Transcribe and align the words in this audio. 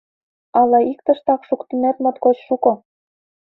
Ала 0.59 0.79
иктыштак 0.91 1.41
шуктынет 1.47 1.97
моткоч 2.03 2.37
шуко 2.47 2.73